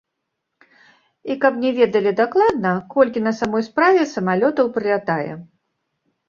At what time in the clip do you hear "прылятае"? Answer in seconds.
4.79-5.29